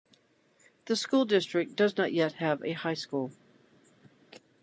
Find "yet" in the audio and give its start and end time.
2.11-2.31